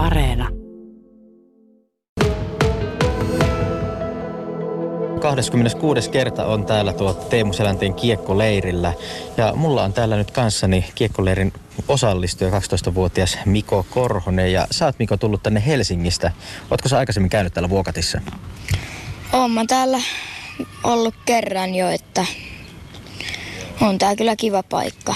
[0.00, 0.48] Areena.
[5.20, 6.10] 26.
[6.10, 8.92] kerta on täällä tuo Teemu Selänteen kiekkoleirillä.
[9.36, 11.52] Ja mulla on täällä nyt kanssani kiekkoleirin
[11.88, 14.52] osallistuja 12-vuotias Miko Korhonen.
[14.52, 16.32] Ja sä oot Miko tullut tänne Helsingistä.
[16.70, 18.20] Ootko sä aikaisemmin käynyt täällä Vuokatissa?
[19.32, 19.98] Oon mä täällä
[20.84, 22.26] ollut kerran jo, että
[23.80, 25.14] on tää kyllä kiva paikka.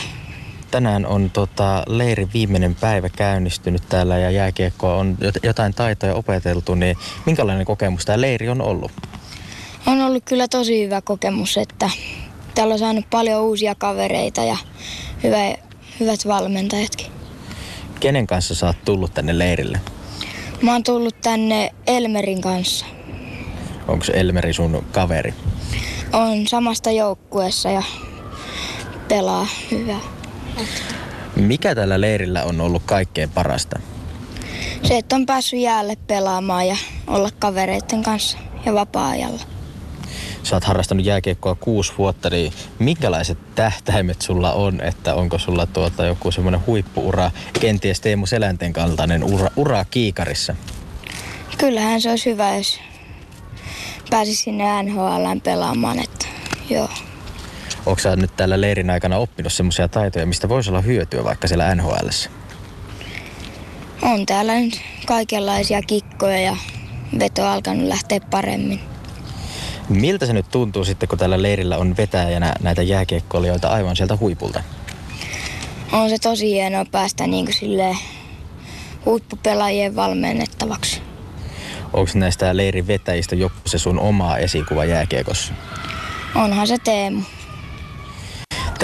[0.74, 6.96] Tänään on tota, leirin viimeinen päivä käynnistynyt täällä ja jääkiekkoa on jotain taitoja opeteltu, niin
[7.26, 8.92] minkälainen kokemus tämä leiri on ollut?
[9.86, 11.90] On ollut kyllä tosi hyvä kokemus, että
[12.54, 14.56] täällä on saanut paljon uusia kavereita ja
[15.22, 15.38] hyvä,
[16.00, 17.06] hyvät valmentajatkin.
[18.00, 19.80] Kenen kanssa sä oot tullut tänne leirille?
[20.62, 22.86] Mä oon tullut tänne Elmerin kanssa.
[23.88, 25.34] Onko Elmeri sun kaveri?
[26.12, 27.82] On samasta joukkueessa ja
[29.08, 30.13] pelaa hyvää.
[31.36, 33.78] Mikä tällä leirillä on ollut kaikkein parasta?
[34.82, 39.42] Se, että on päässyt jäälle pelaamaan ja olla kavereiden kanssa ja vapaa-ajalla.
[40.42, 46.04] Sä oot harrastanut jääkiekkoa kuusi vuotta, niin minkälaiset tähtäimet sulla on, että onko sulla tuota
[46.04, 47.30] joku semmoinen huippuura,
[47.60, 50.56] kenties Teemu Selänteen kaltainen ura, ura kiikarissa?
[51.58, 52.80] Kyllähän se olisi hyvä, jos
[54.10, 56.26] pääsisi sinne NHL pelaamaan, että
[56.70, 56.88] joo.
[57.86, 61.74] Onko sä nyt tällä leirin aikana oppinut semmoisia taitoja, mistä voisi olla hyötyä vaikka siellä
[61.74, 62.08] NHL?
[64.02, 66.56] On täällä nyt kaikenlaisia kikkoja ja
[67.18, 68.80] veto alkanut lähteä paremmin.
[69.88, 74.62] Miltä se nyt tuntuu sitten, kun tällä leirillä on vetäjänä näitä jääkiekkoilijoita aivan sieltä huipulta?
[75.92, 77.96] On se tosi hienoa päästä niin kuin silleen
[79.04, 81.02] huippupelaajien valmennettavaksi.
[81.92, 85.52] Onko näistä leirin vetäjistä joku se sun oma esikuva jääkiekossa?
[86.34, 87.22] Onhan se Teemu.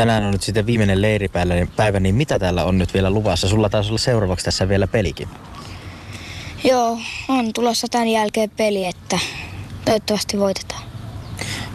[0.01, 3.49] Tänään on nyt sitten viimeinen leiripäivä, niin mitä täällä on nyt vielä luvassa?
[3.49, 5.29] Sulla taisi olla seuraavaksi tässä vielä pelikin.
[6.65, 6.99] Joo,
[7.29, 9.19] on tulossa tämän jälkeen peli, että
[9.85, 10.83] toivottavasti voitetaan.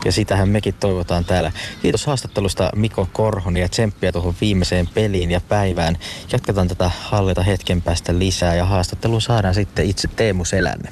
[0.06, 1.52] Ja sitähän mekin toivotaan täällä.
[1.81, 5.97] Kiitos haastattelusta Miko Korhonen ja tsemppiä tuohon viimeiseen peliin ja päivään.
[6.31, 10.90] Jatketaan tätä hallita hetken päästä lisää ja haastattelu saadaan sitten itse Teemu Selänne.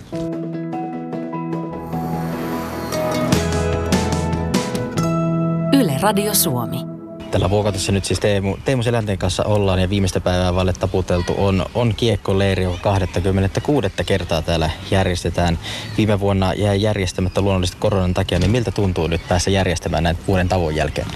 [5.73, 6.92] Yle Radio Suomi.
[7.33, 11.65] Tällä Vuokatissa nyt siis Teemu, Teemu Selänteen kanssa ollaan ja viimeistä päivää valle taputeltu on,
[11.73, 13.87] on kiekkoleiri, joka 26.
[14.05, 15.59] kertaa täällä järjestetään.
[15.97, 20.49] Viime vuonna jäi järjestämättä luonnollisesti koronan takia, niin miltä tuntuu nyt päässä järjestämään näin vuoden
[20.49, 21.07] tavoin jälkeen?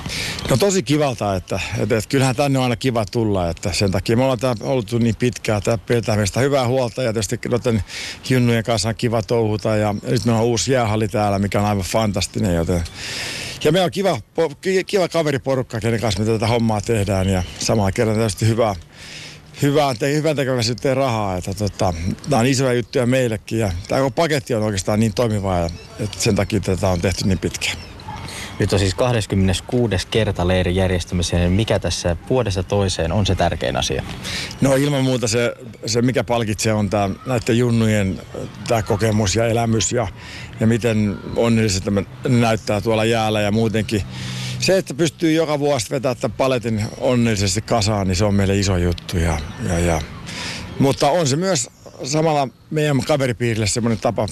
[0.49, 4.17] No tosi kivalta, että, että, että kyllähän tänne on aina kiva tulla, että sen takia
[4.17, 7.83] me ollaan täällä ollut niin pitkään, tämä pidetään meistä hyvää huolta ja tietysti noiden
[8.29, 11.85] junnujen kanssa on kiva touhuta ja nyt meillä on uusi jäähalli täällä, mikä on aivan
[11.85, 12.83] fantastinen, joten
[13.63, 14.19] ja meillä on kiva,
[14.85, 18.75] kiva kaveriporukka, kenen kanssa me tätä hommaa tehdään ja samalla kerran tietysti hyvää,
[19.61, 21.37] hyvää te, hyvän tekeväisyyteen rahaa.
[21.37, 21.93] Että tota,
[22.29, 25.65] nämä on isoja juttuja meillekin ja tämä paketti on oikeastaan niin toimiva,
[25.99, 27.77] että sen takia tätä on tehty niin pitkään.
[28.59, 30.07] Nyt on siis 26.
[30.11, 31.51] kerta leirin järjestämiseen.
[31.51, 34.03] Mikä tässä vuodesta toiseen on se tärkein asia?
[34.61, 35.53] No ilman muuta se,
[35.85, 38.21] se mikä palkitsee on tämä näiden junnujen
[38.67, 40.07] tämä kokemus ja elämys ja,
[40.59, 41.89] ja miten onnellisesti
[42.27, 44.03] näyttää tuolla jäällä ja muutenkin.
[44.59, 48.77] Se, että pystyy joka vuosi vetämään tämän paletin onnellisesti kasaan, niin se on meille iso
[48.77, 49.17] juttu.
[49.17, 50.01] Ja, ja, ja.
[50.79, 51.69] Mutta on se myös
[52.03, 54.27] samalla meidän kaveripiirille semmoinen tapa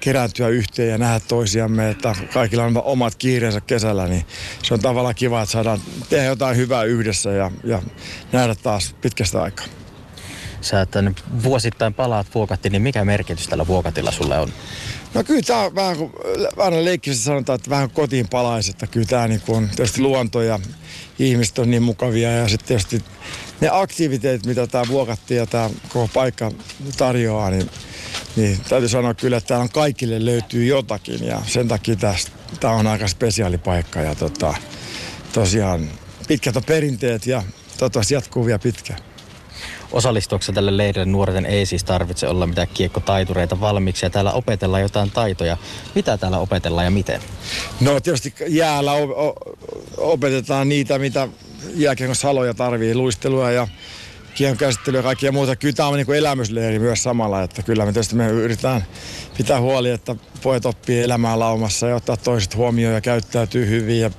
[0.00, 4.26] kerääntyä yhteen ja nähdä toisiamme, että kaikilla on omat kiireensä kesällä, niin
[4.62, 7.82] se on tavallaan kiva, että saadaan tehdä jotain hyvää yhdessä ja, ja
[8.32, 9.66] nähdä taas pitkästä aikaa.
[10.60, 14.48] Sä tänne vuosittain palaat Vuokattiin, niin mikä merkitys tällä Vuokatilla sulle on?
[15.14, 16.12] No kyllä tämä on vähän kuin,
[16.56, 20.60] vähän leikkisesti sanotaan, että vähän kotiin palaisi, että kyllä tämä niin on tietysti luonto ja
[21.18, 23.04] ihmiset on niin mukavia ja sitten tietysti
[23.64, 26.52] ne aktiviteetit, mitä tämä Vuokatti ja tämä koko paikka
[26.96, 27.70] tarjoaa, niin
[28.36, 31.96] niin täytyy sanoa kyllä, että täällä on kaikille löytyy jotakin ja sen takia
[32.60, 34.54] tämä on aika spesiaali paikka ja tota,
[35.32, 35.90] tosiaan
[36.28, 37.42] pitkät on perinteet ja
[37.78, 39.00] toivottavasti jatkuu vielä pitkään.
[39.92, 45.10] Osallistuuko tälle leirille nuorten ei siis tarvitse olla mitään kiekkotaitureita valmiiksi ja täällä opetellaan jotain
[45.10, 45.56] taitoja.
[45.94, 47.20] Mitä täällä opetellaan ja miten?
[47.80, 48.92] No tietysti jäällä
[49.96, 51.28] opetetaan niitä, mitä
[51.74, 53.68] jääkiekon saloja tarvii, luistelua ja
[54.34, 55.56] kiekon käsittelyä ja kaikkia muuta.
[55.56, 58.84] Kyllä tämä on niin kuin elämysleiri myös samalla, että kyllä me tietysti me yritetään
[59.36, 64.10] pitää huoli, että pojat oppii elämään laumassa ja ottaa toiset huomioon ja käyttäytyy hyvin ja,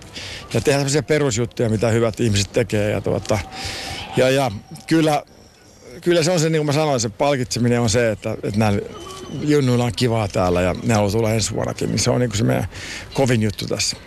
[0.53, 2.91] ja tehdä sellaisia perusjuttuja, mitä hyvät ihmiset tekee.
[2.91, 3.39] Ja, tuota,
[4.17, 4.51] ja, ja
[4.87, 5.23] kyllä,
[6.01, 8.81] kyllä se on se, niin kuin mä sanoin, se palkitseminen on se, että, että näillä
[9.41, 12.37] junnuilla on kivaa täällä ja ne haluaa tulla ensi vuonnakin, niin se on niin kuin
[12.37, 12.67] se meidän
[13.13, 13.97] kovin juttu tässä.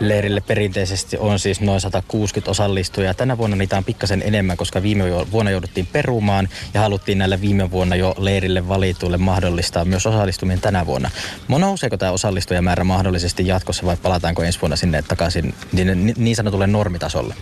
[0.00, 3.14] Leirille perinteisesti on siis noin 160 osallistujaa.
[3.14, 7.70] Tänä vuonna niitä on pikkasen enemmän, koska viime vuonna jouduttiin perumaan ja haluttiin näille viime
[7.70, 11.10] vuonna jo leirille valituille mahdollistaa myös osallistuminen tänä vuonna.
[11.48, 17.34] Nouseeko tämä osallistujamäärä mahdollisesti jatkossa vai palataanko ensi vuonna sinne takaisin niin, niin sanotulle normitasolle?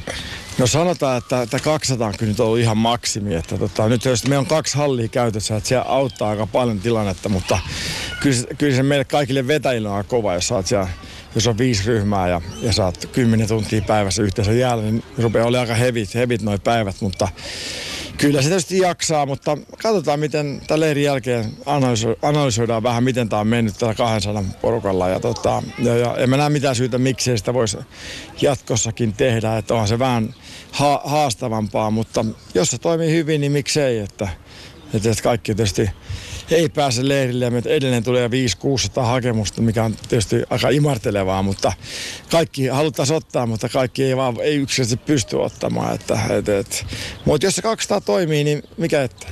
[0.58, 3.34] No sanotaan, että, että 200 on kyllä nyt ollut ihan maksimi.
[3.34, 7.28] Että tota, nyt jos meillä on kaksi hallia käytössä, että se auttaa aika paljon tilannetta,
[7.28, 7.58] mutta
[8.20, 10.88] kyllä, kyllä se meille kaikille vetäjille on kova, jos saat siellä
[11.38, 15.60] jos on viisi ryhmää ja, ja saat kymmenen tuntia päivässä yhteensä jäällä, niin rupeaa olla
[15.60, 17.28] aika hevit, hevit noin päivät, mutta
[18.18, 23.40] Kyllä se tietysti jaksaa, mutta katsotaan miten tämän leirin jälkeen analyso- analysoidaan vähän, miten tämä
[23.40, 25.08] on mennyt tällä 200 porukalla.
[25.08, 27.78] Ja, tota, ja, ja en mä näe mitään syytä, miksi sitä voisi
[28.40, 29.58] jatkossakin tehdä.
[29.58, 30.34] Että onhan se vähän
[30.72, 32.24] ha- haastavampaa, mutta
[32.54, 33.98] jos se toimii hyvin, niin miksei.
[33.98, 34.28] Että,
[34.94, 35.90] että kaikki tietysti
[36.50, 38.30] ei pääse leirille ja edelleen tulee 500-600
[39.02, 41.72] hakemusta, mikä on tietysti aika imartelevaa, mutta
[42.30, 45.94] kaikki haluttaisiin ottaa, mutta kaikki ei vaan ei yksinkertaisesti pysty ottamaan.
[45.94, 46.86] Että, et, et.
[47.24, 49.30] Mutta jos se 200 toimii, niin mikä ettei.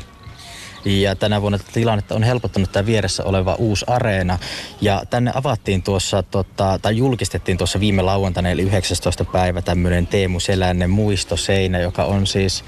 [0.87, 4.39] Ja tänä vuonna tilannetta on helpottanut tämä vieressä oleva uusi areena.
[4.81, 9.25] Ja tänne avattiin tuossa, tota, tai julkistettiin tuossa viime lauantaina, eli 19.
[9.25, 12.65] päivä tämmöinen Teemu Selännen muistoseinä, joka on siis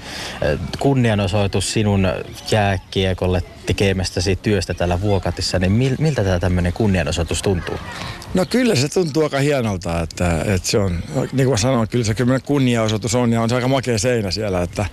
[0.79, 2.07] kunnianosoitus sinun
[2.51, 5.59] jääkiekolle tekemästäsi työstä täällä Vuokatissa.
[5.59, 7.75] Niin miltä tämä tämmöinen kunnianosoitus tuntuu?
[8.33, 10.99] No kyllä se tuntuu aika hienolta, että, että se on,
[11.33, 14.61] niin kuin sanoin, kyllä se kyllä kunniaosoitus on ja on se aika makea seinä siellä,
[14.61, 14.85] että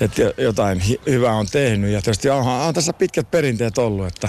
[0.00, 1.90] että jotain hyvää on tehnyt.
[1.90, 4.28] Ja tietysti on, on tässä pitkät perinteet ollut, että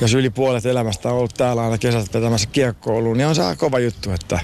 [0.00, 3.78] jos yli puolet elämästä on ollut täällä aina kesät vetämässä kiekkouluun, niin on se kova
[3.78, 4.40] juttu, että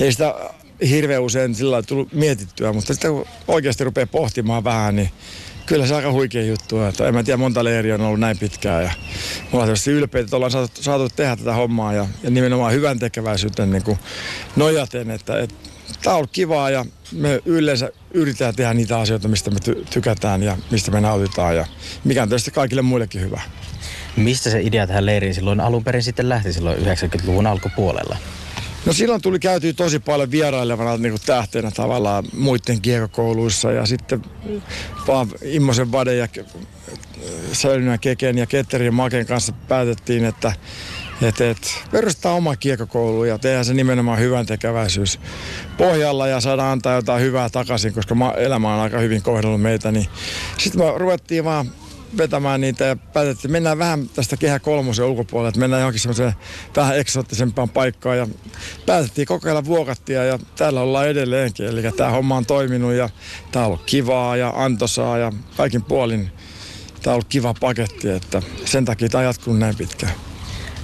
[0.00, 0.34] ei sitä
[0.88, 5.10] hirveän usein sillä tullut mietittyä, mutta sitten kun oikeasti rupeaa pohtimaan vähän, niin
[5.66, 6.82] kyllä se aika huikea juttu.
[6.82, 8.82] Että en mä tiedä, monta leiriä on ollut näin pitkään.
[8.82, 8.90] Ja
[9.42, 12.98] me ollaan tietysti ylpeitä, että ollaan saatu, saatu tehdä tätä hommaa ja, ja nimenomaan hyvän
[12.98, 13.98] tekeväisyyteen niin
[14.56, 15.54] nojaten, että, että
[16.02, 20.42] tämä on ollut kivaa ja me yleensä yritetään tehdä niitä asioita, mistä me ty- tykätään
[20.42, 21.66] ja mistä me nautitaan ja
[22.04, 23.40] mikä on tietysti kaikille muillekin hyvä.
[24.16, 28.16] Mistä se idea tähän leiriin silloin alun perin sitten lähti silloin 90-luvun alkupuolella?
[28.86, 34.22] No silloin tuli käytyä tosi paljon vierailevana niin kuin tähtenä tavallaan muiden kiekokouluissa ja sitten
[35.06, 36.28] vaan Immosen Vade ja
[37.52, 40.52] Säilynä Keken ja Ketterin ja Maken kanssa päätettiin, että
[41.22, 45.20] et, et, perustetaan oma kiekokoulu ja tehdään se nimenomaan hyvän tekeväisyys
[45.76, 49.92] pohjalla ja saadaan antaa jotain hyvää takaisin, koska elämä on aika hyvin kohdellut meitä.
[49.92, 50.06] Niin
[50.58, 51.70] sitten me ruvettiin vaan
[52.16, 56.32] vetämään niitä ja päätettiin, että mennään vähän tästä kehä kolmosen ulkopuolelle, että mennään johonkin semmoiseen
[56.76, 58.26] vähän eksoottisempaan paikkaan ja
[58.86, 61.66] päätettiin kokeilla vuokattia ja täällä ollaan edelleenkin.
[61.66, 63.08] Eli tämä homma on toiminut ja
[63.52, 66.30] tämä on ollut kivaa ja antoisaa ja kaikin puolin
[67.02, 70.12] tämä on ollut kiva paketti, että sen takia tämä jatkuu näin pitkään.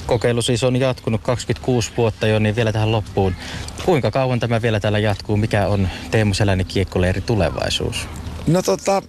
[0.07, 3.35] Kokeilu siis on jatkunut 26 vuotta jo, niin vielä tähän loppuun.
[3.85, 5.37] Kuinka kauan tämä vielä täällä jatkuu?
[5.37, 8.09] Mikä on Teemu Selänen kiekkoleiri tulevaisuus?
[8.47, 9.03] No tota,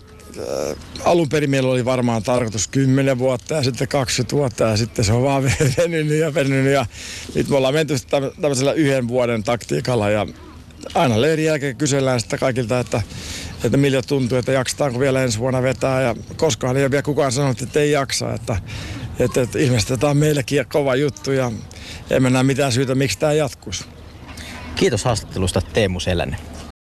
[1.05, 5.13] alun perin meillä oli varmaan tarkoitus 10 vuotta ja sitten 20 vuotta ja sitten se
[5.13, 5.43] on vaan
[5.77, 6.85] venynyt ja venynyt ja
[7.35, 7.95] nyt me ollaan menty
[8.41, 10.27] tämmöisellä yhden vuoden taktiikalla ja
[10.95, 13.01] aina leirin jälkeen kysellään sitten kaikilta, että,
[13.63, 17.31] että miltä tuntuu, että jaksetaanko vielä ensi vuonna vetää ja koskaan ei ole vielä kukaan
[17.31, 18.57] sanonut, että ei jaksa, että,
[19.19, 21.51] että, että ilmeisesti tämä on meillekin kova juttu ja
[22.09, 23.85] emme näe mitään syytä, miksi tämä jatkuisi.
[24.75, 26.37] Kiitos haastattelusta Teemu Selänen.